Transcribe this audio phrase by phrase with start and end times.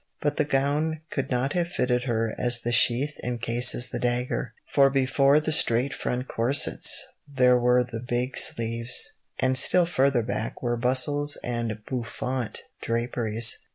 [0.19, 4.89] But the gown could not have fitted her as the sheath encases the dagger, for
[4.89, 10.75] before the straight front corsets there were the big sleeves, and still further back were
[10.75, 13.59] bustles and bouffant draperies.